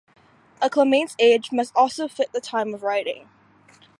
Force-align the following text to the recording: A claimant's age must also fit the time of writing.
A 0.63 0.67
claimant's 0.67 1.15
age 1.19 1.51
must 1.51 1.75
also 1.75 2.07
fit 2.07 2.33
the 2.33 2.41
time 2.41 2.73
of 2.73 2.81
writing. 2.81 3.29